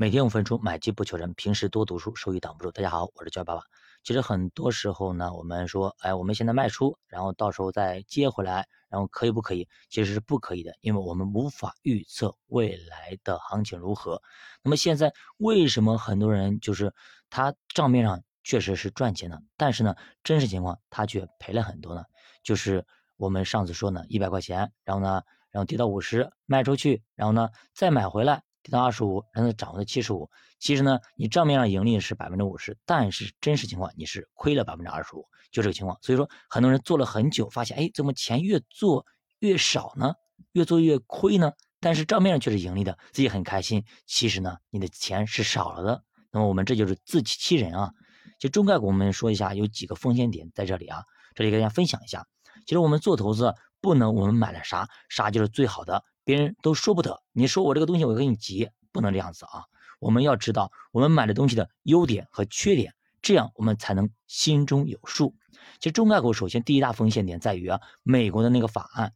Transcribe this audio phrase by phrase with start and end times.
[0.00, 2.70] 每天五分钟，买基不求人，平时多读书，收益挡不住。
[2.70, 3.62] 大家好，我是教爸爸。
[4.04, 9.66] 其实很多时候呢，我们说，哎，我们现在卖出，然后到时候再接回来，然后可以不可以？
[9.90, 14.22] 其实是不可以的，因为我们无法预测未来的行情如何。
[14.62, 16.94] 那么现在为什么很多人就是
[17.28, 22.04] 他账面上确实是赚钱的，但是呢，真实情况他却赔了很多呢？
[22.44, 22.86] 就是
[23.16, 28.44] 我们上次说呢，一百块钱，然后呢，然后跌到五十卖出去，然后呢再买回来。
[28.68, 30.28] 跌到二十五，让它涨回到七十五。
[30.58, 35.98] 其实呢，你账面上盈利是百分之五十，但是真实情况你是亏了百分之二十五，就这个情况。
[36.02, 39.06] 所以说，很多人做了很久，发现哎，怎么钱越做
[39.38, 40.12] 越少呢？
[40.52, 41.52] 越做越亏呢？
[41.80, 43.84] 但是账面上却是盈利的，自己很开心。
[44.04, 46.04] 其实呢，你的钱是少了的。
[46.30, 47.90] 那么我们这就是自欺欺人啊！
[48.38, 51.02] 就中概股，我们说一下有几个风险点在这里啊，
[51.34, 52.26] 这里跟大家分享一下。
[52.66, 56.04] 其实我们做投资不能我们买了啥啥就是最好的。
[56.28, 59.64] 别人都说不得，你说我这个东西我给你急，不能这样子啊！
[59.98, 62.92] 我们要知道我们买的东西的优点和缺点，
[63.22, 65.34] 这样我们才能心中有数。
[65.80, 69.14] 其实中概股首先第一大风险点在于啊，美国的那个法案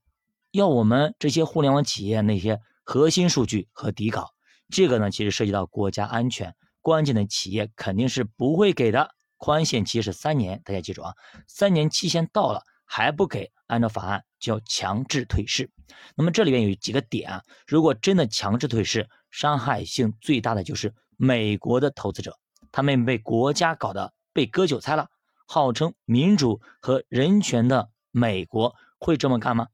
[0.52, 4.30] 要我们这些互联网企业那些核心数据和底稿，
[4.70, 9.10] 这个呢其实涉及到国家安全，关键的企业肯定是不会给的。
[9.36, 11.12] 宽限期是三年，大家记住啊，
[11.46, 15.70] 三年期限到了还不给，按照法案就要强制退市。
[16.14, 22.38] 那么这里面有几个点啊，如果真的强制退市，伤害性最大的就是美国的投资者，
[22.70, 25.08] 他们被国家搞得被割韭菜了。
[25.46, 29.68] 号称民主和人权的美国会这么干吗？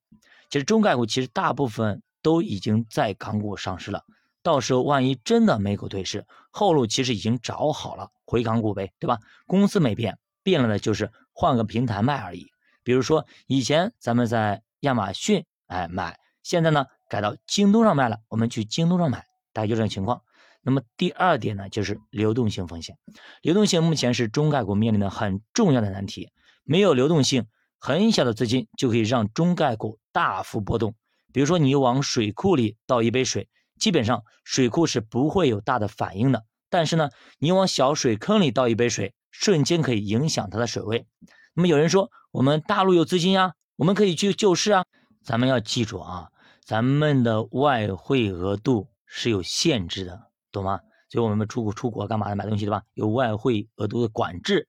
[0.49, 4.05] 其实中概股其实大部分都已经在港股上市了，
[4.43, 9.19] 到时候万一真的美股退市，后路其实已经找好了，回港股呗，对吧？
[9.47, 12.47] 公司没变，变了的就是换个平台卖而已。
[12.89, 15.45] 比如说以前咱们在亚马逊。
[15.67, 20.23] 哎，买现在呢改到京东上卖了，我们去京东上买，大概就这种情况。
[20.63, 22.97] 那么第二点呢，就是流动性风险。
[23.43, 26.31] 流动性目前是中概股面临的很重要的难题。
[26.65, 27.45] 没有流动性，
[27.79, 30.95] 很小的资金就可以让中概股大幅波动。
[31.35, 36.47] 比如说你往水库里倒一杯水，基本上水库是不会有大的反应的。
[36.71, 41.07] 但是呢，你往小水坑里倒一杯水，瞬间可以影响它的水位。
[41.53, 44.85] 那么有人说，我们大陆有资金呀，我们可以去救市啊。
[45.25, 46.31] 咱们要记住啊，
[46.65, 50.81] 咱们的外汇额度是有限制的，懂吗？
[51.09, 52.83] 所以我们出国出国干嘛的买东西对吧？
[52.93, 54.69] 有外汇额度的管制，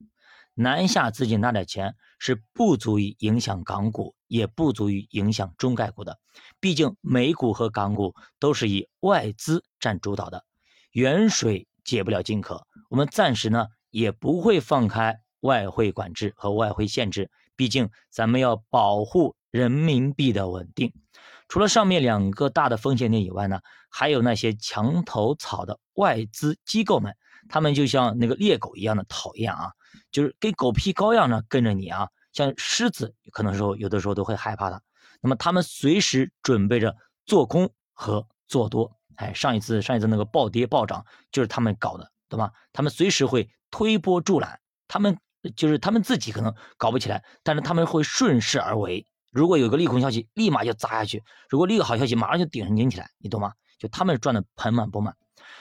[0.54, 6.18] 南下资金那点钱是不足以影响港股，也不足以影响中概股的。
[6.62, 10.46] 毕竟美股和港股都是以外资占主导的，
[10.92, 12.66] 远水解不了近渴。
[12.90, 19.36] 我们暂时呢也不会放开外汇管制和外汇限制，毕竟咱们要保护。
[19.52, 20.94] 人民币的稳定，
[21.48, 27.16] 除了上面两个大的风险点以外呢，还有那些墙头草的外资机构们，
[27.50, 29.72] 他们就像那个猎狗一样的讨厌啊，
[30.12, 34.80] 就是跟狗皮膏药呢跟着你啊，像狮子可能说有的时候都会害怕它。
[35.20, 36.96] 那么他们随时准备着
[37.26, 42.52] 做空和做多，哎，上一次上一次那个暴跌暴涨就是他们搞的，对吧？
[42.72, 45.18] 他们随时会推波助澜，他们
[45.56, 49.06] 就是他们自己可能搞不起来，但是他们会顺势而为。
[49.32, 51.20] 如果有个利空消息，立马就砸下去；
[51.50, 53.54] 如果利个好消息，马上就顶上顶起来，你懂吗？
[53.78, 55.16] 就他们赚的盆满钵满。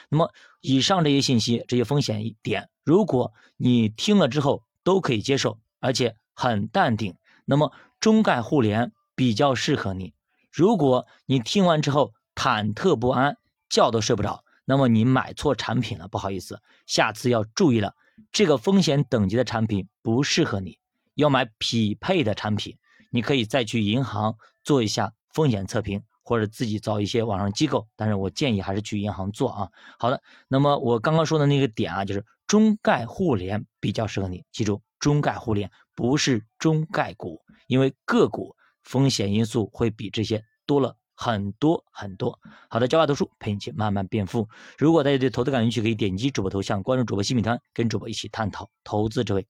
[0.09, 0.31] 那么
[0.61, 7.15] 以上这些信息、这些风险点，如果你听了之后都可以接受，而且很淡定，
[7.45, 10.13] 那么中概互联比较适合你。
[10.51, 13.37] 如果你听完之后忐忑不安，
[13.69, 17.93] 觉都睡不着，那么你买错产品了，不好意思，下次要注意了，
[18.31, 20.77] 这个风险等级的产品不适合你，
[21.15, 22.77] 要买匹配的产品。
[23.11, 29.69] 你可以再去银行做一下风险测评，或者自己找一些网上机构，但是我建议还是去银行做啊。
[29.97, 42.39] 好的，那么我刚刚说的那个点啊，就是中概互联比较适合你，记住，中概互联不是中概股，因为个股风险因素会比这些多了很多很多。
[42.69, 44.47] 好的，教法读书陪你一起慢慢变富。
[44.77, 49.45] 如果大家对投资感兴趣，可以点击主播头像关注主播新米团，跟主播一起探讨投资智慧。